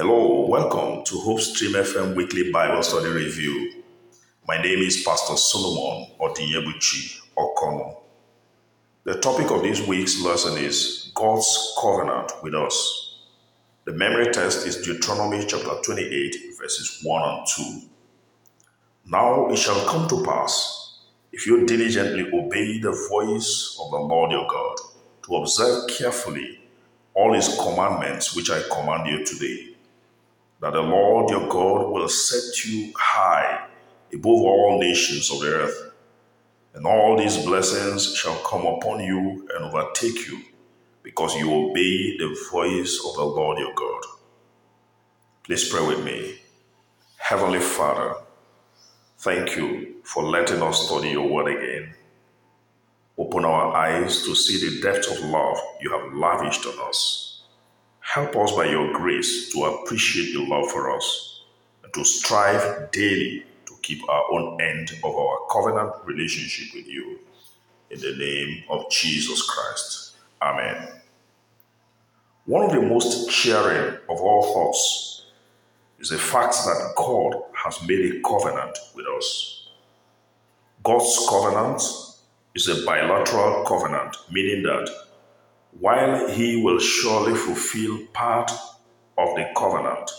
Hello, 0.00 0.46
welcome 0.46 1.02
to 1.06 1.18
Hope 1.18 1.40
Stream 1.40 1.72
FM 1.72 2.14
Weekly 2.14 2.52
Bible 2.52 2.84
Study 2.84 3.08
Review. 3.08 3.82
My 4.46 4.56
name 4.62 4.78
is 4.78 5.02
Pastor 5.02 5.36
Solomon 5.36 6.12
Odinyebuchi 6.20 7.18
Okono. 7.36 7.96
The 9.02 9.18
topic 9.18 9.50
of 9.50 9.62
this 9.62 9.84
week's 9.88 10.22
lesson 10.22 10.56
is 10.56 11.10
God's 11.16 11.74
covenant 11.82 12.30
with 12.44 12.54
us. 12.54 13.24
The 13.86 13.92
memory 13.92 14.26
text 14.26 14.68
is 14.68 14.76
Deuteronomy 14.82 15.44
chapter 15.44 15.74
28, 15.84 16.36
verses 16.56 17.00
1 17.02 17.30
and 17.30 17.46
2. 17.56 17.80
Now 19.06 19.48
it 19.48 19.56
shall 19.56 19.84
come 19.88 20.08
to 20.10 20.22
pass, 20.22 21.00
if 21.32 21.44
you 21.44 21.66
diligently 21.66 22.30
obey 22.32 22.78
the 22.78 22.92
voice 23.10 23.76
of 23.82 23.90
the 23.90 23.98
Lord 23.98 24.30
your 24.30 24.46
God, 24.46 24.76
to 25.24 25.34
observe 25.38 25.88
carefully 25.88 26.60
all 27.14 27.32
his 27.32 27.48
commandments 27.60 28.36
which 28.36 28.48
I 28.48 28.62
command 28.70 29.08
you 29.08 29.24
today, 29.24 29.74
that 30.60 30.72
the 30.72 30.80
Lord 30.80 31.30
your 31.30 31.48
God 31.48 31.90
will 31.90 32.08
set 32.08 32.64
you 32.64 32.92
high 32.96 33.66
above 34.12 34.40
all 34.42 34.78
nations 34.80 35.30
of 35.30 35.40
the 35.40 35.48
earth. 35.48 35.92
And 36.74 36.86
all 36.86 37.16
these 37.16 37.44
blessings 37.44 38.14
shall 38.14 38.36
come 38.44 38.66
upon 38.66 39.00
you 39.00 39.48
and 39.54 39.64
overtake 39.64 40.28
you, 40.28 40.40
because 41.02 41.34
you 41.36 41.52
obey 41.52 42.16
the 42.18 42.36
voice 42.52 43.00
of 43.06 43.14
the 43.16 43.24
Lord 43.24 43.58
your 43.58 43.74
God. 43.74 44.02
Please 45.44 45.68
pray 45.68 45.86
with 45.86 46.04
me. 46.04 46.40
Heavenly 47.16 47.60
Father, 47.60 48.14
thank 49.18 49.56
you 49.56 49.96
for 50.04 50.24
letting 50.24 50.62
us 50.62 50.86
study 50.86 51.10
your 51.10 51.28
word 51.28 51.48
again. 51.56 51.94
Open 53.18 53.44
our 53.44 53.74
eyes 53.76 54.24
to 54.24 54.34
see 54.34 54.58
the 54.68 54.80
depth 54.80 55.10
of 55.10 55.20
love 55.30 55.58
you 55.80 55.90
have 55.90 56.14
lavished 56.14 56.66
on 56.66 56.88
us. 56.88 57.27
Help 58.14 58.34
us 58.36 58.52
by 58.52 58.64
your 58.64 58.90
grace 58.94 59.52
to 59.52 59.64
appreciate 59.64 60.30
your 60.30 60.48
love 60.48 60.70
for 60.70 60.96
us 60.96 61.42
and 61.84 61.92
to 61.92 62.02
strive 62.02 62.90
daily 62.90 63.44
to 63.66 63.74
keep 63.82 64.00
our 64.08 64.24
own 64.32 64.58
end 64.62 64.92
of 65.04 65.14
our 65.14 65.36
covenant 65.52 65.92
relationship 66.06 66.74
with 66.74 66.88
you. 66.88 67.18
In 67.90 68.00
the 68.00 68.16
name 68.16 68.64
of 68.70 68.90
Jesus 68.90 69.42
Christ. 69.42 70.16
Amen. 70.40 70.88
One 72.46 72.64
of 72.64 72.72
the 72.72 72.80
most 72.80 73.28
cheering 73.28 73.98
of 74.08 74.20
all 74.22 74.54
thoughts 74.54 75.26
is 75.98 76.08
the 76.08 76.16
fact 76.16 76.54
that 76.64 76.94
God 76.96 77.34
has 77.52 77.86
made 77.86 78.10
a 78.10 78.20
covenant 78.26 78.78
with 78.94 79.04
us. 79.18 79.68
God's 80.82 81.26
covenant 81.28 81.82
is 82.54 82.68
a 82.68 82.86
bilateral 82.86 83.66
covenant, 83.66 84.16
meaning 84.32 84.62
that 84.62 85.07
while 85.80 86.28
He 86.28 86.62
will 86.62 86.78
surely 86.78 87.34
fulfill 87.34 87.98
part 88.12 88.50
of 89.16 89.36
the 89.36 89.48
covenant, 89.56 90.10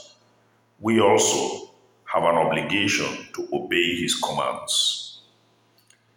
we 0.79 0.99
also 1.01 1.71
have 2.05 2.23
an 2.23 2.35
obligation 2.35 3.27
to 3.33 3.47
obey 3.53 3.95
His 4.01 4.15
commands. 4.15 5.21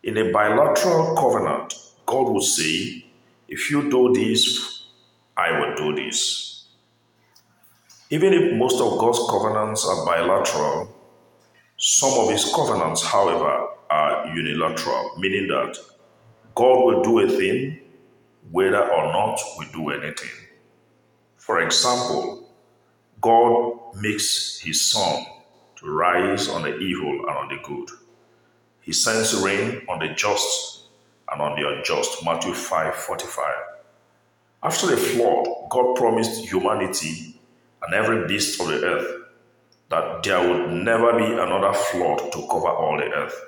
In 0.03 0.17
a 0.17 0.33
bilateral 0.33 1.17
covenant, 1.17 1.75
God 2.07 2.29
would 2.33 2.43
say, 2.43 3.05
If 3.49 3.71
you 3.71 3.91
do 3.91 4.13
this, 4.13 4.87
I 5.37 5.59
will 5.59 5.75
do 5.75 5.95
this. 5.95 6.67
Even 8.11 8.33
if 8.33 8.55
most 8.55 8.81
of 8.81 8.99
God's 8.99 9.21
covenants 9.31 9.87
are 9.87 10.05
bilateral, 10.05 10.95
some 11.79 12.13
of 12.21 12.31
His 12.31 12.45
covenants, 12.55 13.03
however, 13.03 13.69
are 13.91 14.27
unilateral, 14.35 15.13
meaning 15.19 15.49
that 15.49 15.77
God 16.55 16.85
will 16.85 17.03
do 17.03 17.21
a 17.21 17.29
thing 17.29 17.79
whether 18.51 18.83
or 18.83 19.13
not 19.13 19.41
we 19.59 19.67
do 19.73 19.91
anything. 19.91 20.31
For 21.37 21.61
example, 21.61 22.49
God 23.21 24.01
makes 24.01 24.59
his 24.59 24.81
sun 24.81 25.25
to 25.77 25.87
rise 25.87 26.49
on 26.49 26.63
the 26.63 26.77
evil 26.79 27.11
and 27.29 27.31
on 27.31 27.49
the 27.49 27.59
good. 27.63 27.89
He 28.81 28.93
sends 28.93 29.35
rain 29.43 29.83
on 29.89 30.01
the 30.01 30.09
just 30.09 30.87
and 31.31 31.41
on 31.41 31.61
the 31.61 31.69
unjust. 31.69 32.25
Matthew 32.25 32.53
5 32.53 32.95
45. 32.95 33.55
After 34.65 34.87
the 34.87 34.97
flood, 34.97 35.47
God 35.71 35.97
promised 35.97 36.45
humanity 36.45 37.41
and 37.83 37.95
every 37.95 38.27
beast 38.27 38.61
of 38.61 38.69
the 38.69 38.85
earth 38.85 39.23
that 39.91 40.23
there 40.23 40.49
would 40.49 40.71
never 40.71 41.19
be 41.19 41.25
another 41.25 41.73
flood 41.73 42.33
to 42.33 42.47
cover 42.51 42.69
all 42.69 42.97
the 42.97 43.11
earth. 43.13 43.41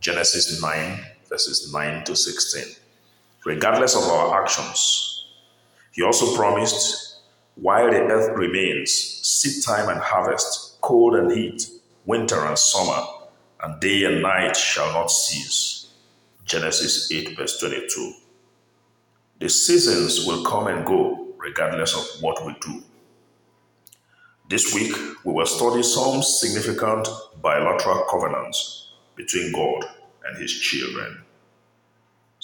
Genesis 0.00 0.60
9 0.60 1.04
verses 1.28 1.72
9 1.72 2.04
to 2.04 2.14
16. 2.14 2.83
Regardless 3.44 3.94
of 3.94 4.04
our 4.04 4.42
actions, 4.42 5.26
he 5.92 6.02
also 6.02 6.34
promised, 6.34 7.18
while 7.56 7.90
the 7.90 8.00
earth 8.00 8.36
remains, 8.36 8.90
seed 8.90 9.62
time 9.62 9.88
and 9.88 10.00
harvest, 10.00 10.80
cold 10.80 11.14
and 11.14 11.30
heat, 11.30 11.68
winter 12.06 12.44
and 12.46 12.58
summer, 12.58 13.04
and 13.62 13.80
day 13.80 14.04
and 14.04 14.22
night 14.22 14.56
shall 14.56 14.92
not 14.92 15.10
cease. 15.10 15.88
Genesis 16.44 17.12
8, 17.12 17.36
verse 17.36 17.58
22. 17.60 18.14
The 19.40 19.48
seasons 19.48 20.26
will 20.26 20.44
come 20.44 20.66
and 20.68 20.86
go 20.86 21.28
regardless 21.38 21.94
of 21.94 22.22
what 22.22 22.44
we 22.46 22.54
do. 22.60 22.82
This 24.48 24.74
week, 24.74 24.96
we 25.24 25.32
will 25.32 25.46
study 25.46 25.82
some 25.82 26.22
significant 26.22 27.08
bilateral 27.42 28.04
covenants 28.10 28.92
between 29.16 29.52
God 29.52 29.84
and 30.26 30.38
his 30.38 30.52
children. 30.52 31.24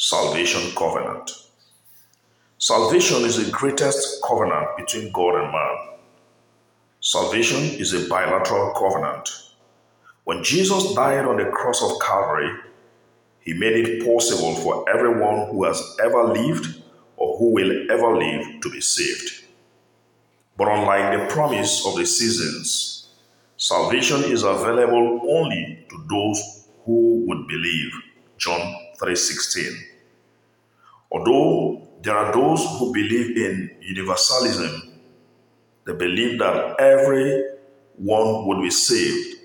Salvation 0.03 0.75
covenant. 0.77 1.31
Salvation 2.57 3.23
is 3.27 3.37
the 3.37 3.53
greatest 3.53 4.23
covenant 4.27 4.75
between 4.79 5.13
God 5.13 5.35
and 5.35 5.53
man. 5.53 5.77
Salvation 7.01 7.61
is 7.79 7.93
a 7.93 8.09
bilateral 8.09 8.73
covenant. 8.73 9.29
When 10.25 10.43
Jesus 10.43 10.95
died 10.95 11.27
on 11.27 11.37
the 11.37 11.51
cross 11.51 11.83
of 11.83 12.01
Calvary, 12.01 12.51
he 13.41 13.53
made 13.53 13.77
it 13.77 14.07
possible 14.07 14.55
for 14.55 14.89
everyone 14.89 15.51
who 15.51 15.65
has 15.65 15.79
ever 16.03 16.33
lived 16.33 16.83
or 17.19 17.37
who 17.37 17.53
will 17.53 17.91
ever 17.91 18.17
live 18.17 18.63
to 18.63 18.71
be 18.71 18.81
saved. 18.81 19.45
But 20.57 20.69
unlike 20.69 21.19
the 21.19 21.27
promise 21.35 21.85
of 21.85 21.97
the 21.97 22.07
seasons, 22.07 23.11
salvation 23.59 24.25
is 24.25 24.45
available 24.45 25.27
only 25.29 25.85
to 25.91 26.07
those 26.09 26.69
who 26.87 27.23
would 27.27 27.47
believe. 27.47 27.93
John 28.39 28.75
3:16. 28.99 29.90
Although 31.11 31.89
there 32.03 32.17
are 32.17 32.33
those 32.33 32.65
who 32.79 32.93
believe 32.93 33.37
in 33.37 33.71
universalism, 33.81 35.01
they 35.85 35.93
believe 35.93 36.39
that 36.39 36.81
everyone 36.81 38.47
would 38.47 38.63
be 38.63 38.71
saved. 38.71 39.39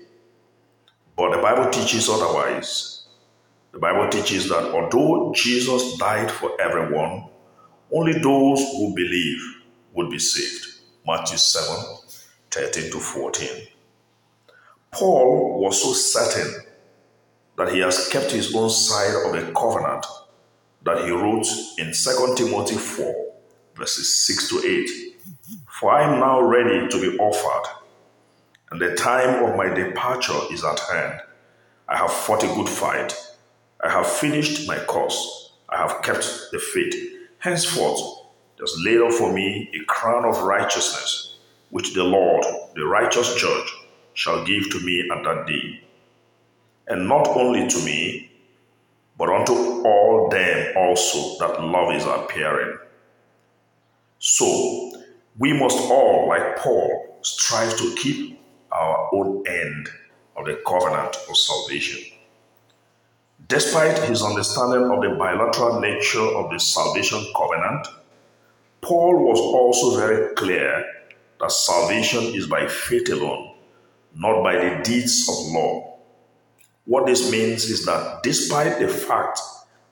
But 1.16 1.34
the 1.34 1.42
Bible 1.42 1.70
teaches 1.70 2.08
otherwise. 2.08 3.06
The 3.72 3.78
Bible 3.78 4.08
teaches 4.08 4.48
that 4.48 4.64
although 4.64 5.32
Jesus 5.34 5.96
died 5.98 6.30
for 6.30 6.58
everyone, 6.60 7.28
only 7.92 8.12
those 8.12 8.60
who 8.72 8.94
believe 8.94 9.40
would 9.92 10.10
be 10.10 10.18
saved. 10.18 10.66
Matthew 11.06 11.36
7 11.36 11.96
13 12.50 12.90
to 12.90 12.98
14. 12.98 13.48
Paul 14.92 15.60
was 15.60 15.82
so 15.82 15.92
certain 15.92 16.62
that 17.58 17.72
he 17.72 17.80
has 17.80 18.08
kept 18.08 18.30
his 18.30 18.54
own 18.54 18.70
side 18.70 19.14
of 19.26 19.32
the 19.32 19.52
covenant 19.52 20.06
that 20.86 21.04
he 21.04 21.10
wrote 21.10 21.46
in 21.78 21.92
2 21.92 22.34
Timothy 22.36 22.76
4, 22.76 23.34
verses 23.74 24.16
6 24.24 24.48
to 24.50 24.62
8. 24.64 24.88
For 25.68 25.92
I 25.92 26.04
am 26.04 26.20
now 26.20 26.40
ready 26.40 26.88
to 26.88 27.00
be 27.00 27.18
offered, 27.18 27.68
and 28.70 28.80
the 28.80 28.94
time 28.94 29.44
of 29.44 29.56
my 29.56 29.68
departure 29.68 30.38
is 30.50 30.64
at 30.64 30.78
hand. 30.78 31.20
I 31.88 31.96
have 31.96 32.12
fought 32.12 32.44
a 32.44 32.54
good 32.54 32.68
fight. 32.68 33.14
I 33.84 33.90
have 33.90 34.06
finished 34.06 34.66
my 34.68 34.78
course. 34.78 35.52
I 35.68 35.76
have 35.76 36.02
kept 36.02 36.24
the 36.52 36.60
faith. 36.60 36.94
Henceforth, 37.38 38.00
there's 38.56 38.80
laid 38.84 39.00
up 39.00 39.12
for 39.12 39.32
me 39.32 39.68
a 39.74 39.84
crown 39.86 40.24
of 40.24 40.44
righteousness, 40.44 41.36
which 41.70 41.94
the 41.94 42.04
Lord, 42.04 42.44
the 42.76 42.86
righteous 42.86 43.34
judge, 43.34 43.74
shall 44.14 44.44
give 44.44 44.70
to 44.70 44.80
me 44.80 45.10
at 45.12 45.24
that 45.24 45.46
day. 45.48 45.82
And 46.86 47.08
not 47.08 47.26
only 47.26 47.66
to 47.68 47.78
me, 47.84 48.30
but 49.18 49.28
unto 49.28 49.52
all 49.52 50.28
them 50.30 50.76
also 50.76 51.38
that 51.38 51.62
love 51.62 51.94
is 51.94 52.04
appearing. 52.04 52.78
So, 54.18 54.92
we 55.38 55.52
must 55.52 55.78
all, 55.90 56.28
like 56.28 56.56
Paul, 56.58 57.18
strive 57.22 57.76
to 57.76 57.94
keep 57.96 58.40
our 58.72 59.10
own 59.12 59.44
end 59.46 59.88
of 60.36 60.46
the 60.46 60.60
covenant 60.66 61.16
of 61.28 61.36
salvation. 61.36 62.12
Despite 63.48 63.98
his 64.08 64.22
understanding 64.22 64.90
of 64.90 65.02
the 65.02 65.16
bilateral 65.16 65.80
nature 65.80 66.20
of 66.20 66.50
the 66.50 66.58
salvation 66.58 67.24
covenant, 67.36 67.86
Paul 68.80 69.24
was 69.24 69.38
also 69.38 69.98
very 69.98 70.34
clear 70.34 70.84
that 71.40 71.52
salvation 71.52 72.24
is 72.34 72.46
by 72.46 72.66
faith 72.66 73.08
alone, 73.10 73.54
not 74.14 74.42
by 74.42 74.54
the 74.54 74.82
deeds 74.82 75.28
of 75.28 75.52
law. 75.52 75.95
What 76.86 77.06
this 77.06 77.32
means 77.32 77.64
is 77.64 77.84
that 77.86 78.22
despite 78.22 78.78
the 78.78 78.86
fact 78.86 79.40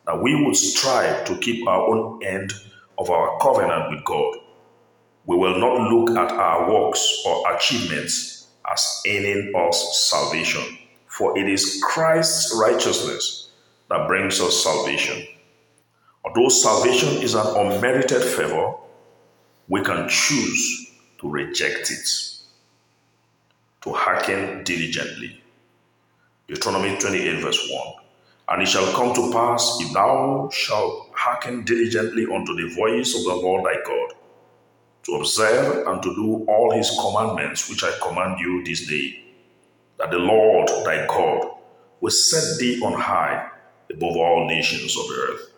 that 0.07 0.23
we 0.23 0.45
would 0.45 0.55
strive 0.55 1.25
to 1.25 1.37
keep 1.39 1.67
our 1.67 1.89
own 1.89 2.25
end 2.25 2.53
of 2.99 3.11
our 3.11 3.37
covenant 3.41 3.91
with 3.91 4.05
God, 4.05 4.37
we 5.27 5.37
will 5.37 5.59
not 5.59 5.91
look 5.91 6.17
at 6.17 6.31
our 6.31 6.71
works 6.71 7.23
or 7.27 7.53
achievements 7.53 8.47
as 8.71 9.03
earning 9.09 9.53
us 9.57 10.09
salvation, 10.09 10.63
for 11.09 11.37
it 11.37 11.49
is 11.49 11.83
Christ's 11.85 12.57
righteousness 12.61 13.51
that 13.91 14.07
brings 14.07 14.41
us 14.41 14.63
salvation. 14.63 15.27
Although 16.25 16.49
salvation 16.49 17.23
is 17.23 17.35
an 17.35 17.47
unmerited 17.47 18.23
favor, 18.23 18.75
we 19.69 19.83
can 19.83 20.09
choose 20.09 20.93
to 21.19 21.29
reject 21.29 21.91
it, 21.91 22.09
to 23.83 23.93
hearken 23.93 24.63
diligently. 24.63 25.44
Deuteronomy 26.47 26.95
28, 26.99 27.41
verse 27.41 27.71
1. 27.73 27.95
And 28.51 28.63
it 28.63 28.69
shall 28.69 28.93
come 28.93 29.15
to 29.15 29.33
pass, 29.33 29.79
if 29.81 29.95
thou 29.95 30.51
shalt 30.53 31.11
hearken 31.15 31.65
diligently 31.65 32.27
unto 32.27 32.55
the 32.55 32.75
voice 32.75 33.15
of 33.17 33.25
the 33.25 33.35
Lord 33.35 33.65
thy 33.65 33.81
God, 33.83 34.13
to 35.05 35.15
observe 35.15 35.87
and 35.87 36.03
to 36.03 36.15
do 36.15 36.45
all 36.47 36.71
his 36.73 36.91
commandments 37.01 37.71
which 37.71 37.83
I 37.83 37.93
command 38.03 38.41
you 38.41 38.63
this 38.63 38.87
day, 38.87 39.25
that 39.99 40.11
the 40.11 40.19
Lord 40.19 40.69
thy 40.85 41.07
God 41.07 41.49
will 42.03 42.11
set 42.11 42.59
thee 42.59 42.79
on 42.83 42.93
high 43.01 43.49
above 43.91 44.15
all 44.15 44.47
nations 44.47 44.99
of 44.99 45.09
the 45.09 45.15
earth. 45.15 45.51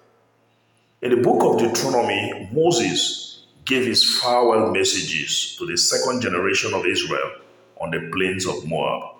In 1.03 1.11
the 1.11 1.17
book 1.17 1.43
of 1.43 1.59
Deuteronomy, 1.59 2.49
Moses 2.53 3.47
gave 3.65 3.87
his 3.87 4.21
farewell 4.21 4.71
messages 4.71 5.57
to 5.59 5.67
the 5.67 5.77
second 5.77 6.23
generation 6.23 6.73
of 6.75 6.87
Israel 6.87 7.33
on 7.81 7.91
the 7.91 8.09
plains 8.13 8.47
of 8.47 8.65
Moab 8.69 9.16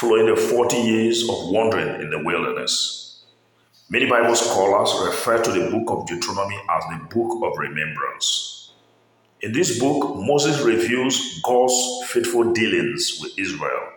following 0.00 0.34
the 0.34 0.34
40 0.34 0.76
years 0.78 1.28
of 1.28 1.50
wandering 1.50 2.00
in 2.00 2.08
the 2.08 2.18
wilderness. 2.18 3.22
Many 3.90 4.06
Bible 4.06 4.34
scholars 4.34 4.90
refer 5.04 5.42
to 5.42 5.52
the 5.52 5.70
book 5.70 5.90
of 5.90 6.06
Deuteronomy 6.06 6.58
as 6.70 6.84
the 6.84 7.04
book 7.14 7.38
of 7.44 7.58
remembrance. 7.58 8.72
In 9.42 9.52
this 9.52 9.78
book, 9.78 10.16
Moses 10.16 10.62
reviews 10.62 11.42
God's 11.42 12.04
faithful 12.06 12.50
dealings 12.54 13.18
with 13.20 13.38
Israel. 13.38 13.92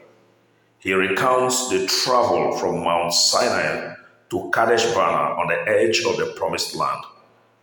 He 0.79 0.91
recounts 0.91 1.69
the 1.69 1.87
travel 1.87 2.57
from 2.57 2.83
Mount 2.83 3.13
Sinai 3.13 3.95
to 4.29 4.51
Kadesh 4.53 4.93
Barnea 4.93 5.39
on 5.39 5.47
the 5.47 5.71
edge 5.71 6.03
of 6.03 6.17
the 6.17 6.33
promised 6.35 6.75
land, 6.75 7.01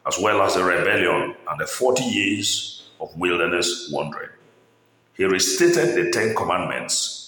as 0.06 0.18
well 0.18 0.40
as 0.40 0.54
the 0.54 0.64
rebellion 0.64 1.36
and 1.46 1.60
the 1.60 1.66
40 1.66 2.04
years 2.04 2.88
of 3.00 3.14
wilderness 3.18 3.90
wandering. 3.92 4.30
He 5.12 5.24
restated 5.24 5.94
the 5.94 6.10
Ten 6.10 6.34
Commandments 6.34 7.19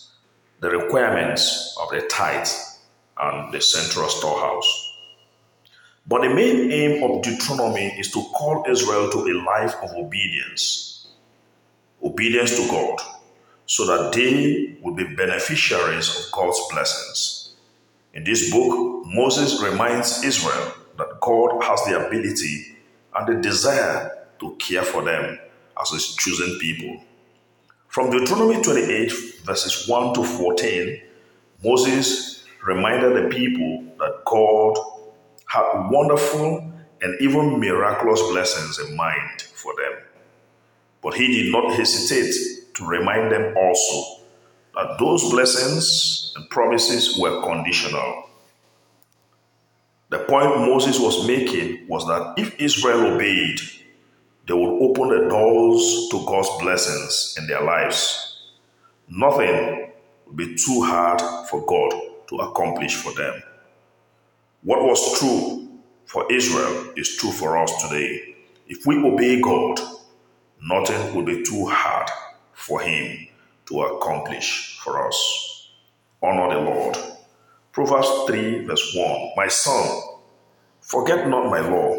the 0.62 0.70
requirements 0.70 1.76
of 1.82 1.90
the 1.90 2.06
tithe 2.06 2.46
and 3.20 3.52
the 3.52 3.60
central 3.60 4.08
storehouse. 4.08 4.94
But 6.06 6.22
the 6.22 6.32
main 6.32 6.70
aim 6.70 7.02
of 7.02 7.22
Deuteronomy 7.22 7.86
is 7.98 8.12
to 8.12 8.22
call 8.32 8.64
Israel 8.68 9.10
to 9.10 9.18
a 9.18 9.34
life 9.44 9.74
of 9.82 9.90
obedience, 9.96 11.08
obedience 12.02 12.56
to 12.56 12.68
God, 12.70 13.00
so 13.66 13.86
that 13.86 14.12
they 14.12 14.78
would 14.82 14.94
be 14.96 15.16
beneficiaries 15.16 16.08
of 16.16 16.32
God's 16.32 16.60
blessings. 16.70 17.54
In 18.14 18.22
this 18.22 18.52
book, 18.52 19.04
Moses 19.06 19.60
reminds 19.60 20.22
Israel 20.22 20.74
that 20.96 21.20
God 21.20 21.60
has 21.64 21.84
the 21.86 22.06
ability 22.06 22.76
and 23.16 23.26
the 23.26 23.42
desire 23.42 24.26
to 24.38 24.54
care 24.60 24.84
for 24.84 25.02
them 25.02 25.40
as 25.80 25.90
his 25.90 26.14
chosen 26.14 26.56
people. 26.60 27.02
From 27.92 28.10
Deuteronomy 28.10 28.62
28, 28.62 29.12
verses 29.44 29.86
1 29.86 30.14
to 30.14 30.24
14, 30.24 31.02
Moses 31.62 32.42
reminded 32.64 33.22
the 33.22 33.28
people 33.28 33.84
that 33.98 34.24
God 34.24 34.78
had 35.44 35.90
wonderful 35.90 36.72
and 37.02 37.20
even 37.20 37.60
miraculous 37.60 38.22
blessings 38.30 38.78
in 38.78 38.96
mind 38.96 39.42
for 39.42 39.74
them. 39.76 40.00
But 41.02 41.12
he 41.12 41.42
did 41.42 41.52
not 41.52 41.74
hesitate 41.74 42.34
to 42.76 42.86
remind 42.86 43.30
them 43.30 43.54
also 43.58 44.22
that 44.74 44.96
those 44.98 45.30
blessings 45.30 46.32
and 46.36 46.48
promises 46.48 47.18
were 47.18 47.42
conditional. 47.42 48.30
The 50.08 50.20
point 50.20 50.60
Moses 50.60 50.98
was 50.98 51.26
making 51.26 51.88
was 51.88 52.06
that 52.06 52.36
if 52.38 52.58
Israel 52.58 53.12
obeyed, 53.12 53.60
they 54.46 54.54
would 54.54 54.82
open 54.82 55.08
the 55.08 55.28
doors 55.28 56.08
to 56.10 56.24
God's 56.26 56.48
blessings 56.60 57.36
in 57.38 57.46
their 57.46 57.62
lives. 57.62 58.48
Nothing 59.08 59.92
would 60.26 60.36
be 60.36 60.56
too 60.56 60.82
hard 60.82 61.20
for 61.48 61.64
God 61.64 61.92
to 62.28 62.36
accomplish 62.38 62.96
for 62.96 63.12
them. 63.12 63.42
What 64.62 64.82
was 64.82 65.18
true 65.18 65.68
for 66.06 66.30
Israel 66.32 66.92
is 66.96 67.16
true 67.16 67.30
for 67.30 67.56
us 67.56 67.82
today. 67.82 68.34
If 68.66 68.86
we 68.86 68.96
obey 68.98 69.40
God, 69.40 69.80
nothing 70.62 71.14
will 71.14 71.24
be 71.24 71.42
too 71.42 71.66
hard 71.66 72.08
for 72.52 72.80
Him 72.80 73.28
to 73.66 73.82
accomplish 73.82 74.78
for 74.82 75.06
us. 75.06 75.70
Honor 76.22 76.54
the 76.54 76.60
Lord. 76.60 76.96
Proverbs 77.72 78.08
3, 78.26 78.64
verse 78.66 78.94
1 78.94 79.32
My 79.36 79.48
son, 79.48 80.00
forget 80.80 81.28
not 81.28 81.50
my 81.50 81.60
law, 81.60 81.98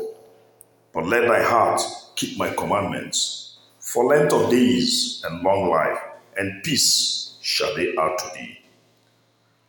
but 0.93 1.05
let 1.05 1.27
thy 1.27 1.41
heart 1.43 1.81
keep 2.15 2.37
my 2.37 2.49
commandments. 2.53 3.57
For 3.79 4.05
length 4.05 4.33
of 4.33 4.49
days 4.51 5.23
and 5.25 5.43
long 5.43 5.69
life 5.69 5.99
and 6.37 6.63
peace 6.63 7.37
shall 7.41 7.75
they 7.75 7.95
add 7.97 8.17
to 8.17 8.31
thee. 8.35 8.59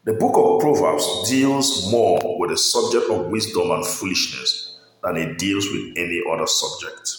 The 0.05 0.15
book 0.15 0.35
of 0.37 0.61
Proverbs 0.61 1.31
deals 1.31 1.91
more 1.91 2.39
with 2.39 2.51
the 2.51 2.59
subject 2.59 3.11
of 3.11 3.27
wisdom 3.27 3.71
and 3.71 3.87
foolishness 3.87 4.79
than 5.03 5.17
it 5.17 5.39
deals 5.39 5.67
with 5.71 5.95
any 5.97 6.23
other 6.31 6.47
subject. 6.47 7.17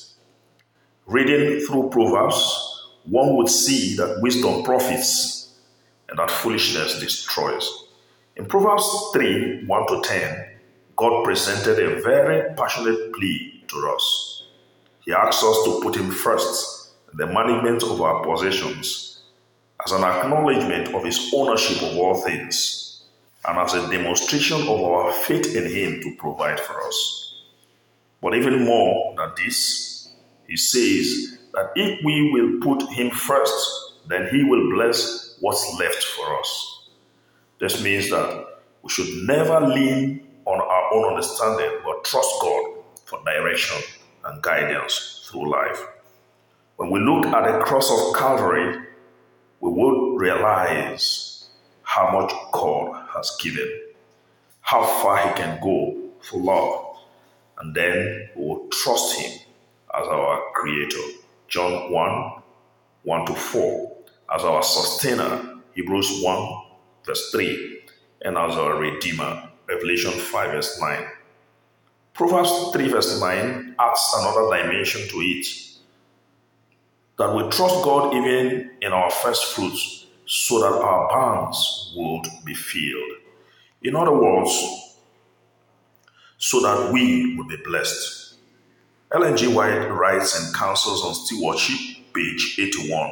Reading 1.07 1.65
through 1.65 1.89
Proverbs, 1.91 2.89
one 3.05 3.35
would 3.37 3.49
see 3.49 3.95
that 3.97 4.19
wisdom 4.21 4.63
profits 4.63 5.53
and 6.09 6.19
that 6.19 6.31
foolishness 6.31 6.99
destroys. 6.99 7.85
In 8.37 8.45
Proverbs 8.45 8.87
3 9.13 9.65
1 9.65 9.87
to 9.87 10.01
10, 10.03 10.47
God 10.95 11.23
presented 11.23 11.79
a 11.79 12.01
very 12.01 12.53
passionate 12.55 13.13
plea 13.13 13.63
to 13.67 13.89
us. 13.95 14.24
He 15.05 15.13
asks 15.13 15.43
us 15.43 15.63
to 15.65 15.79
put 15.81 15.95
Him 15.95 16.09
first 16.09 16.89
in 17.11 17.17
the 17.17 17.27
management 17.27 17.83
of 17.83 18.01
our 18.01 18.23
possessions 18.23 19.21
as 19.85 19.91
an 19.91 20.03
acknowledgement 20.03 20.93
of 20.95 21.03
His 21.03 21.31
ownership 21.33 21.81
of 21.83 21.97
all 21.97 22.15
things 22.15 23.03
and 23.47 23.59
as 23.59 23.75
a 23.75 23.87
demonstration 23.89 24.61
of 24.63 24.81
our 24.81 25.13
faith 25.13 25.55
in 25.55 25.71
Him 25.71 26.01
to 26.01 26.15
provide 26.17 26.59
for 26.59 26.81
us. 26.87 27.43
But 28.21 28.35
even 28.35 28.65
more 28.65 29.13
than 29.15 29.31
this, 29.37 30.09
He 30.47 30.57
says 30.57 31.37
that 31.53 31.71
if 31.75 31.99
we 32.03 32.31
will 32.31 32.59
put 32.61 32.89
Him 32.89 33.11
first, 33.11 33.99
then 34.07 34.27
He 34.29 34.43
will 34.43 34.71
bless 34.71 35.37
what's 35.39 35.79
left 35.79 36.03
for 36.03 36.39
us. 36.39 36.89
This 37.59 37.83
means 37.83 38.09
that 38.09 38.45
we 38.81 38.89
should 38.89 39.27
never 39.27 39.59
lean 39.67 40.27
on 40.45 40.59
our 40.59 40.93
own 40.93 41.13
understanding, 41.13 41.79
but 41.83 42.03
trust 42.03 42.29
God 42.41 42.71
for 43.05 43.23
direction 43.23 43.81
and 44.25 44.41
guidance 44.41 45.27
through 45.29 45.51
life. 45.51 45.87
When 46.77 46.89
we 46.89 46.99
look 46.99 47.25
at 47.27 47.51
the 47.51 47.63
cross 47.63 47.89
of 47.91 48.15
Calvary, 48.15 48.77
we 49.61 49.71
will 49.71 50.15
realize 50.17 51.49
how 51.83 52.11
much 52.19 52.33
God 52.51 53.07
has 53.15 53.37
given, 53.39 53.69
how 54.61 54.83
far 54.83 55.27
He 55.27 55.33
can 55.35 55.59
go 55.61 55.95
for 56.21 56.41
love, 56.41 56.97
and 57.59 57.73
then 57.73 58.29
we 58.35 58.45
will 58.45 58.67
trust 58.67 59.17
Him 59.17 59.39
as 59.93 60.07
our 60.07 60.41
Creator. 60.53 60.99
John 61.47 61.91
1 61.91 62.41
1 63.03 63.25
to 63.27 63.35
4, 63.35 63.97
as 64.35 64.43
our 64.43 64.63
sustainer, 64.63 65.59
Hebrews 65.75 66.21
1 66.23 66.63
verse 67.05 67.29
3, 67.31 67.81
and 68.23 68.35
as 68.37 68.55
our 68.55 68.77
Redeemer, 68.77 69.49
Revelation 69.69 70.11
5 70.11 70.51
verse 70.51 70.81
9. 70.81 71.05
Proverbs 72.15 72.71
3 72.71 72.87
verse 72.87 73.19
9 73.19 73.75
adds 73.77 74.13
another 74.17 74.57
dimension 74.57 75.05
to 75.09 75.17
it. 75.17 75.45
That 77.17 77.35
we 77.35 77.41
trust 77.49 77.83
God 77.83 78.13
even 78.13 78.71
in 78.81 78.93
our 78.93 79.11
first 79.11 79.53
fruits 79.53 80.05
so 80.25 80.61
that 80.61 80.71
our 80.71 81.09
barns 81.09 81.93
would 81.93 82.25
be 82.45 82.53
filled. 82.53 83.17
In 83.81 83.97
other 83.97 84.13
words, 84.17 84.95
so 86.37 86.61
that 86.61 86.93
we 86.93 87.35
would 87.35 87.49
be 87.49 87.57
blessed. 87.57 88.35
Ellen 89.13 89.35
G. 89.35 89.47
White 89.47 89.89
writes 89.89 90.39
in 90.39 90.53
Counsels 90.53 91.03
on 91.03 91.13
Stewardship, 91.13 91.97
page 92.13 92.55
81 92.57 93.11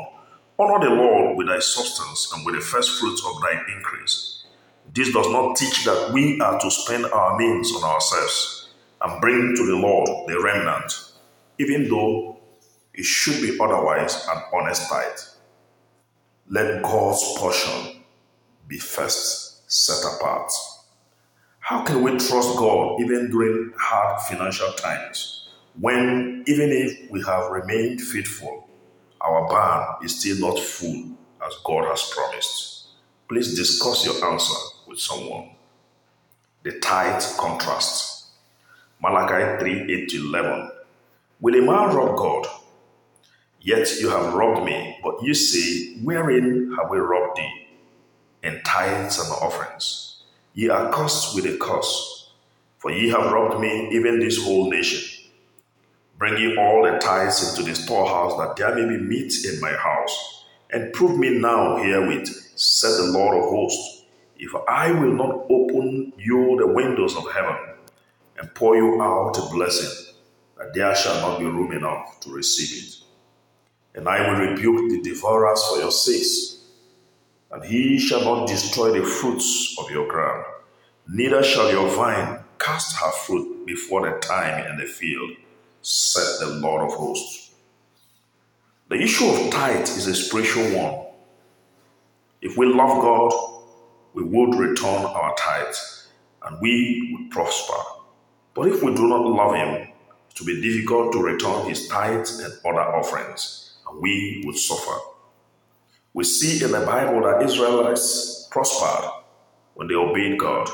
Honor 0.58 0.88
the 0.88 0.96
Lord 0.96 1.36
with 1.36 1.48
thy 1.48 1.60
substance 1.60 2.32
and 2.34 2.46
with 2.46 2.56
the 2.56 2.62
first 2.62 2.98
fruits 3.02 3.22
of 3.26 3.42
thy 3.42 3.62
increase. 3.76 4.46
This 4.94 5.12
does 5.12 5.28
not 5.28 5.58
teach 5.58 5.84
that 5.84 6.12
we 6.14 6.40
are 6.40 6.58
to 6.58 6.72
spend 6.72 7.06
our 7.08 7.38
means 7.38 7.74
on 7.76 7.84
ourselves 7.84 8.63
and 9.04 9.22
bring 9.22 9.56
to 9.56 9.66
the 9.66 9.76
Lord 9.76 10.08
the 10.28 10.42
remnant, 10.42 10.94
even 11.60 11.90
though 11.90 12.40
it 12.94 13.06
should 13.06 13.42
be 13.42 13.58
otherwise 13.60 14.26
an 14.30 14.42
honest 14.54 14.90
tithe. 14.90 15.20
Let 16.50 16.84
God's 16.84 17.24
portion 17.38 18.04
be 18.68 18.78
first 18.78 19.72
set 19.72 20.04
apart. 20.16 20.52
How 21.60 21.84
can 21.84 22.04
we 22.04 22.12
trust 22.12 22.58
God 22.58 23.00
even 23.02 23.32
during 23.32 23.74
hard 23.78 24.22
financial 24.22 24.72
times 24.74 25.50
when, 25.80 26.44
even 26.46 26.72
if 26.72 27.10
we 27.10 27.24
have 27.24 27.50
remained 27.50 28.02
faithful, 28.02 28.70
our 29.22 29.48
barn 29.48 29.96
is 30.04 30.20
still 30.20 30.38
not 30.40 30.60
full 30.60 31.18
as 31.46 31.54
God 31.64 31.86
has 31.90 32.12
promised. 32.14 32.88
Please 33.28 33.56
discuss 33.56 34.06
your 34.06 34.24
answer 34.32 34.54
with 34.88 35.00
someone. 35.00 35.50
The 36.64 36.80
tithe 36.80 37.24
contrast. 37.38 38.13
Malachi 39.04 39.60
3 39.60 40.04
8 40.04 40.10
to 40.12 40.18
11. 40.28 40.72
Will 41.42 41.56
a 41.56 41.62
man 41.62 41.94
rob 41.94 42.16
God? 42.16 42.48
Yet 43.60 44.00
you 44.00 44.10
have 44.10 44.34
robbed 44.34 44.66
me. 44.66 44.98
But 45.04 45.22
you 45.22 45.34
say, 45.34 45.98
Wherein 46.02 46.74
have 46.78 46.90
we 46.90 47.00
robbed 47.00 47.36
thee? 47.36 47.68
In 48.44 48.62
tithes 48.64 49.20
and 49.20 49.30
offerings. 49.30 50.24
Ye 50.54 50.70
are 50.70 50.90
cursed 50.94 51.36
with 51.36 51.46
a 51.46 51.58
curse, 51.58 52.32
for 52.78 52.92
ye 52.92 53.10
have 53.10 53.34
robbed 53.34 53.60
me, 53.60 53.90
even 53.92 54.22
this 54.22 54.42
whole 54.42 54.70
nation. 54.72 55.02
Bring 56.18 56.38
ye 56.38 56.56
all 56.56 56.84
the 56.84 56.98
tithes 57.00 57.50
into 57.50 57.70
the 57.70 57.76
storehouse, 57.76 58.38
that 58.38 58.56
there 58.56 58.74
may 58.74 58.96
be 58.96 59.04
meat 59.04 59.34
in 59.44 59.60
my 59.60 59.74
house. 59.74 60.46
And 60.72 60.94
prove 60.94 61.20
me 61.20 61.40
now 61.40 61.76
herewith, 61.76 62.30
said 62.56 62.92
the 62.92 63.12
Lord 63.12 63.36
of 63.36 63.50
hosts, 63.50 64.06
if 64.38 64.52
I 64.70 64.92
will 64.92 65.12
not 65.12 65.46
open 65.50 66.14
you 66.18 66.56
the 66.58 66.68
windows 66.68 67.18
of 67.18 67.30
heaven 67.34 67.58
and 68.38 68.54
pour 68.56 68.76
you 68.76 69.02
out 69.02 69.38
a 69.38 69.42
blessing, 69.54 70.16
that 70.58 70.74
there 70.74 70.96
shall 70.96 71.22
not 71.22 71.40
be 71.40 71.46
room 71.46 71.72
enough 71.72 72.20
to 72.22 72.34
receive 72.34 72.84
it. 72.84 72.96
And 73.96 74.08
I 74.08 74.28
will 74.28 74.48
rebuke 74.48 74.90
the 74.90 75.02
devourers 75.02 75.64
for 75.64 75.78
your 75.78 75.92
sakes, 75.92 76.64
and 77.52 77.64
he 77.64 78.00
shall 78.00 78.24
not 78.24 78.48
destroy 78.48 79.00
the 79.00 79.06
fruits 79.06 79.76
of 79.80 79.92
your 79.92 80.08
ground, 80.08 80.46
neither 81.08 81.44
shall 81.44 81.72
your 81.72 81.90
vine 81.96 82.40
cast 82.58 82.96
her 82.98 83.12
fruit 83.12 83.66
before 83.66 84.10
the 84.10 84.18
time 84.20 84.66
in 84.72 84.78
the 84.78 84.86
field, 84.86 85.32
said 85.82 86.40
the 86.40 86.56
Lord 86.56 86.82
of 86.82 86.94
hosts. 86.94 87.52
The 88.90 89.02
issue 89.02 89.26
of 89.26 89.52
tithe 89.52 89.84
is 89.84 90.08
a 90.08 90.16
spiritual 90.16 90.66
one. 90.78 91.06
If 92.42 92.58
we 92.58 92.66
love 92.66 93.02
God, 93.02 93.32
we 94.14 94.24
would 94.24 94.56
return 94.56 95.06
our 95.06 95.36
tithes 95.36 96.10
and 96.44 96.60
we 96.62 97.12
would 97.14 97.32
prosper. 97.32 97.93
But 98.56 98.68
if 98.68 98.84
we 98.84 98.94
do 98.94 99.08
not 99.08 99.26
love 99.26 99.56
Him, 99.56 99.88
it 100.30 100.40
will 100.40 100.48
be 100.48 100.62
difficult 100.62 101.12
to 101.14 101.24
return 101.24 101.68
His 101.68 101.88
tithes 101.88 102.40
and 102.40 102.54
other 102.66 102.82
offerings, 102.82 103.74
and 103.88 104.02
we 104.02 104.44
would 104.46 104.58
suffer. 104.58 105.00
We 106.14 106.24
see 106.24 106.64
in 106.64 106.72
the 106.72 106.86
Bible 106.86 107.22
that 107.24 107.42
Israelites 107.44 108.48
prospered 108.52 109.10
when 109.74 109.88
they 109.88 109.96
obeyed 109.96 110.38
God 110.38 110.70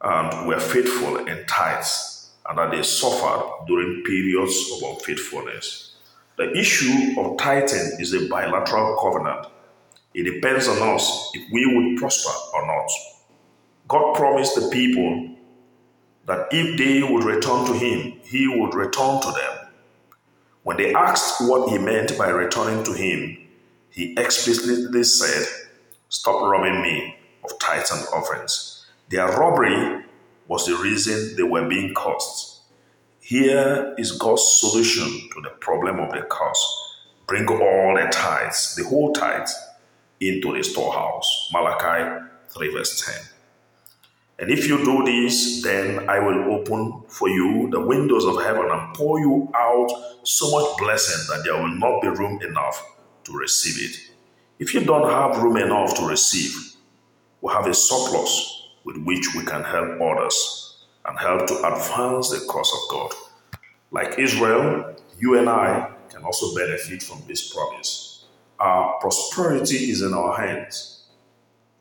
and 0.00 0.48
were 0.48 0.60
faithful 0.60 1.16
in 1.18 1.46
tithes, 1.46 2.30
and 2.48 2.58
that 2.58 2.72
they 2.72 2.82
suffered 2.82 3.66
during 3.66 4.02
periods 4.04 4.70
of 4.74 4.90
unfaithfulness. 4.90 5.94
The 6.36 6.52
issue 6.56 7.18
of 7.20 7.38
tithing 7.38 8.00
is 8.00 8.12
a 8.12 8.28
bilateral 8.28 8.96
covenant. 9.00 9.46
It 10.14 10.24
depends 10.24 10.68
on 10.68 10.94
us 10.94 11.30
if 11.34 11.50
we 11.52 11.64
would 11.66 11.98
prosper 11.98 12.32
or 12.54 12.66
not. 12.66 12.90
God 13.88 14.14
promised 14.16 14.54
the 14.54 14.68
people 14.68 15.35
that 16.26 16.48
if 16.50 16.76
they 16.78 17.02
would 17.02 17.24
return 17.24 17.64
to 17.66 17.72
Him, 17.72 18.20
He 18.24 18.46
would 18.48 18.74
return 18.74 19.20
to 19.22 19.28
them. 19.32 19.68
When 20.62 20.76
they 20.76 20.92
asked 20.92 21.48
what 21.48 21.70
He 21.70 21.78
meant 21.78 22.18
by 22.18 22.28
returning 22.28 22.84
to 22.84 22.92
Him, 22.92 23.38
He 23.90 24.14
explicitly 24.18 25.04
said, 25.04 25.46
Stop 26.08 26.42
robbing 26.42 26.82
me 26.82 27.16
of 27.44 27.58
tithes 27.58 27.90
and 27.90 28.04
offerings. 28.12 28.86
Their 29.08 29.28
robbery 29.28 30.04
was 30.48 30.66
the 30.66 30.76
reason 30.76 31.36
they 31.36 31.42
were 31.42 31.68
being 31.68 31.94
cursed. 31.94 32.60
Here 33.20 33.94
is 33.98 34.12
God's 34.12 34.60
solution 34.60 35.28
to 35.34 35.40
the 35.42 35.50
problem 35.50 35.98
of 35.98 36.12
the 36.12 36.22
curse. 36.22 36.94
Bring 37.26 37.48
all 37.48 37.96
the 37.96 38.08
tithes, 38.10 38.76
the 38.76 38.84
whole 38.84 39.12
tithes, 39.12 39.52
into 40.20 40.56
the 40.56 40.62
storehouse. 40.62 41.50
Malachi 41.52 42.26
3 42.50 42.72
verse 42.72 43.04
10. 43.04 43.35
And 44.38 44.50
if 44.50 44.68
you 44.68 44.84
do 44.84 45.02
this, 45.04 45.62
then 45.62 46.08
I 46.08 46.18
will 46.18 46.54
open 46.54 47.04
for 47.08 47.28
you 47.28 47.70
the 47.70 47.80
windows 47.80 48.26
of 48.26 48.42
heaven 48.42 48.68
and 48.70 48.94
pour 48.94 49.18
you 49.18 49.50
out 49.54 49.88
so 50.24 50.50
much 50.50 50.76
blessing 50.78 51.34
that 51.34 51.44
there 51.44 51.54
will 51.54 51.74
not 51.74 52.02
be 52.02 52.08
room 52.08 52.42
enough 52.42 52.84
to 53.24 53.32
receive 53.32 53.90
it. 53.90 53.96
If 54.58 54.74
you 54.74 54.80
don't 54.84 55.10
have 55.10 55.42
room 55.42 55.56
enough 55.56 55.96
to 55.96 56.06
receive, 56.06 56.54
we 57.40 57.52
have 57.52 57.66
a 57.66 57.74
surplus 57.74 58.68
with 58.84 58.98
which 59.04 59.34
we 59.34 59.44
can 59.44 59.64
help 59.64 60.00
others 60.00 60.84
and 61.06 61.18
help 61.18 61.46
to 61.46 61.54
advance 61.66 62.30
the 62.30 62.44
cause 62.46 62.72
of 62.72 62.90
God. 62.90 63.12
Like 63.90 64.18
Israel, 64.18 64.96
you 65.18 65.38
and 65.38 65.48
I 65.48 65.92
can 66.10 66.24
also 66.24 66.54
benefit 66.54 67.02
from 67.02 67.22
this 67.26 67.52
promise. 67.52 68.24
Our 68.58 68.98
prosperity 69.00 69.90
is 69.90 70.02
in 70.02 70.12
our 70.12 70.36
hands. 70.36 70.95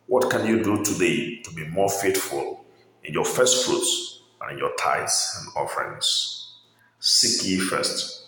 What 0.07 0.29
can 0.29 0.45
you 0.45 0.63
do 0.63 0.83
today 0.83 1.41
to 1.41 1.51
be 1.55 1.65
more 1.67 1.89
faithful 1.89 2.63
in 3.03 3.11
your 3.11 3.25
first 3.25 3.65
fruits 3.65 4.21
and 4.39 4.51
in 4.51 4.59
your 4.59 4.75
tithes 4.75 5.35
and 5.39 5.49
offerings? 5.57 6.57
Seek 6.99 7.43
ye 7.49 7.57
first. 7.57 8.27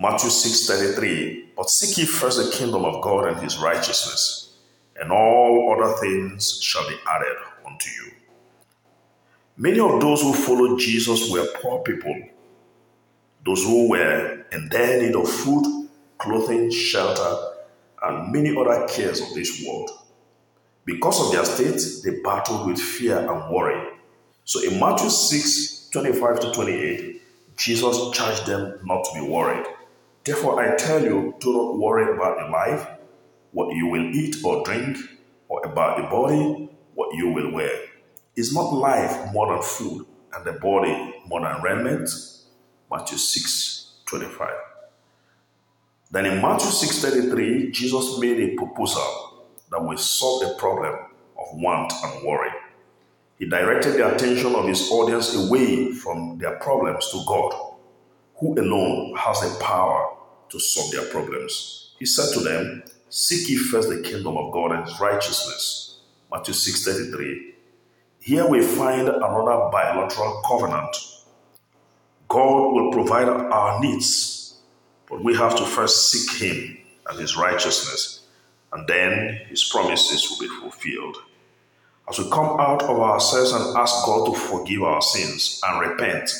Matthew 0.00 0.30
6:33 0.30 1.50
But 1.56 1.70
seek 1.70 1.96
ye 1.96 2.06
first 2.06 2.38
the 2.38 2.50
kingdom 2.50 2.84
of 2.84 3.02
God 3.02 3.28
and 3.28 3.36
his 3.40 3.58
righteousness, 3.58 4.54
and 5.00 5.12
all 5.12 5.78
other 5.78 5.94
things 5.98 6.60
shall 6.60 6.88
be 6.88 6.96
added 7.08 7.36
unto 7.64 7.88
you. 7.90 8.10
Many 9.56 9.78
of 9.78 10.00
those 10.00 10.22
who 10.22 10.34
followed 10.34 10.80
Jesus 10.80 11.30
were 11.30 11.46
poor 11.62 11.84
people, 11.84 12.16
those 13.46 13.62
who 13.62 13.90
were 13.90 14.44
in 14.50 14.68
their 14.70 15.02
need 15.02 15.14
of 15.14 15.30
food, 15.30 15.88
clothing, 16.18 16.68
shelter, 16.72 17.36
and 18.02 18.32
many 18.32 18.56
other 18.56 18.88
cares 18.88 19.20
of 19.20 19.32
this 19.34 19.64
world. 19.64 19.90
Because 20.84 21.20
of 21.24 21.32
their 21.32 21.44
state, 21.44 21.82
they 22.04 22.20
battled 22.22 22.66
with 22.66 22.78
fear 22.78 23.18
and 23.18 23.52
worry. 23.52 23.88
So 24.44 24.62
in 24.62 24.80
Matthew 24.80 25.10
6 25.10 25.88
25 25.92 26.40
to 26.40 26.52
28, 26.52 27.22
Jesus 27.56 28.10
charged 28.12 28.46
them 28.46 28.78
not 28.84 29.04
to 29.04 29.20
be 29.20 29.26
worried. 29.26 29.66
Therefore, 30.24 30.60
I 30.62 30.76
tell 30.76 31.02
you, 31.02 31.34
do 31.40 31.52
not 31.52 31.78
worry 31.78 32.14
about 32.14 32.38
your 32.38 32.50
life, 32.50 32.86
what 33.52 33.74
you 33.74 33.86
will 33.88 34.04
eat 34.14 34.36
or 34.44 34.64
drink, 34.64 34.98
or 35.48 35.64
about 35.64 35.96
the 35.98 36.04
body, 36.04 36.70
what 36.94 37.14
you 37.14 37.28
will 37.28 37.52
wear. 37.52 37.70
Is 38.36 38.54
not 38.54 38.72
life 38.72 39.32
more 39.32 39.52
than 39.52 39.62
food, 39.62 40.06
and 40.32 40.44
the 40.44 40.52
body 40.52 41.14
more 41.26 41.40
than 41.40 41.60
raiment? 41.62 42.08
Matthew 42.90 43.18
6 43.18 43.92
25. 44.06 44.50
Then 46.10 46.26
in 46.26 46.42
Matthew 46.42 46.70
6:33, 46.70 47.70
Jesus 47.72 48.18
made 48.18 48.40
a 48.40 48.56
proposal 48.56 49.29
that 49.70 49.82
will 49.82 49.96
solve 49.98 50.42
the 50.42 50.54
problem 50.58 50.94
of 51.38 51.46
want 51.54 51.92
and 52.04 52.26
worry. 52.26 52.50
He 53.38 53.48
directed 53.48 53.94
the 53.94 54.14
attention 54.14 54.54
of 54.54 54.66
his 54.68 54.90
audience 54.90 55.34
away 55.34 55.92
from 55.92 56.38
their 56.38 56.56
problems 56.56 57.10
to 57.12 57.22
God, 57.26 57.54
who 58.36 58.58
alone 58.58 59.14
has 59.16 59.40
the 59.40 59.58
power 59.64 60.16
to 60.50 60.60
solve 60.60 60.92
their 60.92 61.06
problems. 61.06 61.92
He 61.98 62.06
said 62.06 62.32
to 62.34 62.40
them, 62.40 62.82
Seek 63.08 63.48
ye 63.48 63.56
first 63.56 63.88
the 63.88 64.02
kingdom 64.02 64.36
of 64.36 64.52
God 64.52 64.72
and 64.72 64.84
his 64.88 65.00
righteousness. 65.00 66.00
Matthew 66.32 66.54
6:33. 66.54 67.54
Here 68.20 68.46
we 68.46 68.62
find 68.62 69.08
another 69.08 69.70
bilateral 69.72 70.42
covenant. 70.46 70.96
God 72.28 72.72
will 72.74 72.92
provide 72.92 73.28
our 73.28 73.80
needs 73.80 74.40
but 75.10 75.24
we 75.24 75.34
have 75.36 75.56
to 75.56 75.64
first 75.66 76.10
seek 76.10 76.40
Him 76.40 76.78
and 77.08 77.18
His 77.18 77.36
righteousness, 77.36 78.19
and 78.72 78.86
then 78.86 79.40
His 79.48 79.64
promises 79.64 80.30
will 80.30 80.38
be 80.38 80.54
fulfilled. 80.60 81.16
As 82.08 82.18
we 82.18 82.28
come 82.30 82.58
out 82.60 82.82
of 82.82 82.98
ourselves 82.98 83.52
and 83.52 83.76
ask 83.76 84.04
God 84.04 84.26
to 84.26 84.34
forgive 84.34 84.82
our 84.82 85.02
sins 85.02 85.60
and 85.66 85.80
repent, 85.80 86.30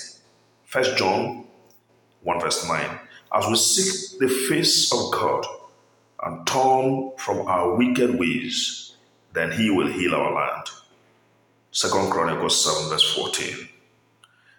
1 0.72 0.96
John 0.96 1.44
1 2.22 2.40
verse 2.40 2.68
9, 2.68 2.98
as 3.34 3.46
we 3.46 3.56
seek 3.56 4.18
the 4.18 4.28
face 4.28 4.92
of 4.92 5.12
God 5.12 5.46
and 6.22 6.46
turn 6.46 7.12
from 7.16 7.46
our 7.46 7.76
wicked 7.76 8.18
ways, 8.18 8.94
then 9.32 9.52
He 9.52 9.70
will 9.70 9.86
heal 9.86 10.14
our 10.14 10.32
land. 10.32 10.66
2 11.72 11.88
Chronicles 12.10 12.64
7 12.64 12.90
verse 12.90 13.14
14. 13.14 13.68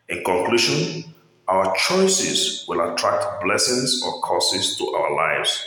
In 0.10 0.24
conclusion, 0.24 1.14
our 1.48 1.76
choices 1.76 2.66
will 2.68 2.94
attract 2.94 3.44
blessings 3.44 4.02
or 4.06 4.22
curses 4.22 4.78
to 4.78 4.88
our 4.88 5.14
lives. 5.14 5.66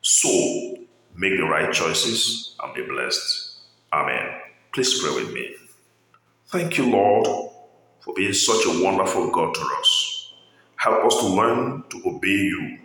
So, 0.00 0.69
make 1.16 1.36
the 1.38 1.44
right 1.44 1.72
choices 1.72 2.54
and 2.62 2.74
be 2.74 2.82
blessed. 2.82 3.56
Amen. 3.92 4.28
Please 4.72 5.02
pray 5.02 5.14
with 5.14 5.32
me. 5.32 5.54
Thank 6.48 6.78
you, 6.78 6.90
Lord, 6.90 7.26
for 8.00 8.14
being 8.14 8.32
such 8.32 8.64
a 8.66 8.84
wonderful 8.84 9.30
God 9.30 9.54
to 9.54 9.60
us. 9.80 10.32
Help 10.76 11.04
us 11.04 11.16
to 11.20 11.26
learn 11.28 11.84
to 11.90 12.02
obey 12.06 12.28
you 12.28 12.78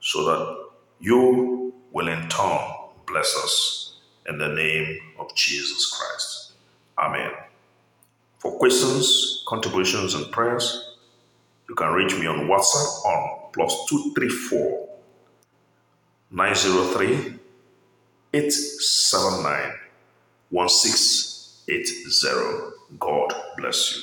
so 0.00 0.24
that 0.24 0.66
you 1.00 1.74
will 1.92 2.08
in 2.08 2.28
turn 2.28 2.60
bless 3.06 3.36
us 3.44 3.96
in 4.28 4.38
the 4.38 4.48
name 4.48 4.98
of 5.18 5.34
Jesus 5.34 5.86
Christ. 5.86 6.52
Amen. 6.98 7.30
For 8.38 8.52
questions, 8.58 9.44
contributions, 9.48 10.14
and 10.14 10.30
prayers, 10.32 10.84
You 11.68 11.74
can 11.76 11.92
reach 11.94 12.14
me 12.18 12.26
on 12.26 12.48
WhatsApp 12.48 13.06
on 13.06 13.50
plus 13.54 13.86
234 13.88 14.88
903 16.32 17.38
879 18.32 19.72
1680. 20.50 22.72
God 22.98 23.34
bless 23.58 23.96
you. 23.96 24.00